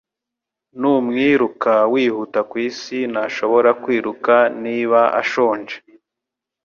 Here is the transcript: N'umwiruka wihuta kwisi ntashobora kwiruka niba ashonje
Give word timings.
N'umwiruka 0.79 1.73
wihuta 1.93 2.39
kwisi 2.51 2.97
ntashobora 3.11 3.69
kwiruka 3.83 4.35
niba 4.63 4.99
ashonje 5.21 5.75